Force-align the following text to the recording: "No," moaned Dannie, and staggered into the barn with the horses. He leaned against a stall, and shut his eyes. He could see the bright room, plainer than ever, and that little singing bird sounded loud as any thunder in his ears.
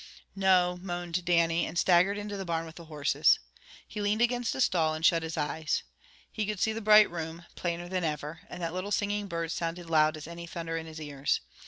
"No," 0.35 0.79
moaned 0.81 1.23
Dannie, 1.25 1.67
and 1.67 1.77
staggered 1.77 2.17
into 2.17 2.35
the 2.35 2.43
barn 2.43 2.65
with 2.65 2.73
the 2.77 2.85
horses. 2.85 3.37
He 3.87 4.01
leaned 4.01 4.23
against 4.23 4.55
a 4.55 4.59
stall, 4.59 4.95
and 4.95 5.05
shut 5.05 5.21
his 5.21 5.37
eyes. 5.37 5.83
He 6.31 6.47
could 6.47 6.59
see 6.59 6.73
the 6.73 6.81
bright 6.81 7.11
room, 7.11 7.45
plainer 7.55 7.87
than 7.87 8.03
ever, 8.03 8.39
and 8.49 8.63
that 8.63 8.73
little 8.73 8.91
singing 8.91 9.27
bird 9.27 9.51
sounded 9.51 9.91
loud 9.91 10.17
as 10.17 10.25
any 10.27 10.47
thunder 10.47 10.75
in 10.75 10.87
his 10.87 10.99
ears. 10.99 11.41